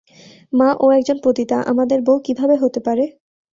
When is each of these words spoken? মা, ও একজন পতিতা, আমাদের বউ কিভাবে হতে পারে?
মা, 0.53 0.69
ও 0.79 0.91
একজন 0.91 1.17
পতিতা, 1.23 1.57
আমাদের 1.71 1.99
বউ 2.01 2.17
কিভাবে 2.25 2.55
হতে 2.55 2.79
পারে? 2.79 3.05